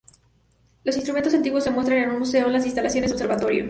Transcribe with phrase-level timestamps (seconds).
[0.83, 3.59] Los instrumentos antiguos se muestran en un museo en las instalaciones del observatorio.